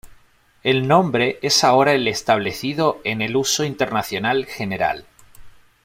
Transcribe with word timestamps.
El 0.63 0.87
nombre 0.87 1.37
es 1.43 1.63
ahora 1.63 1.93
el 1.93 2.07
establecido 2.07 3.01
en 3.03 3.21
el 3.21 3.35
uso 3.35 3.63
internacional 3.63 4.47
general. 4.47 5.05